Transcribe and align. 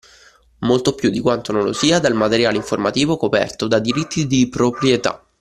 Molto 0.61 0.95
più 0.95 1.11
di 1.11 1.19
quanto 1.19 1.51
non 1.51 1.63
lo 1.63 1.73
sia 1.73 1.99
dal 1.99 2.15
materiale 2.15 2.57
informativo 2.57 3.17
coperto 3.17 3.67
da 3.67 3.77
diritti 3.77 4.25
di 4.25 4.49
proprietà. 4.49 5.23